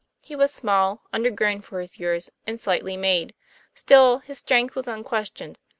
He 0.25 0.35
was 0.35 0.51
small, 0.51 1.03
undergrown 1.13 1.61
for 1.61 1.79
his 1.79 1.99
years, 1.99 2.31
and 2.47 2.59
slightly 2.59 2.97
made; 2.97 3.35
still 3.75 4.17
his 4.17 4.39
strength 4.39 4.73
was 4.75 4.87
un 4.87 5.03
questioned. 5.03 5.59